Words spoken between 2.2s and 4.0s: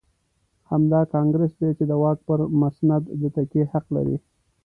پر مسند د تکیې حق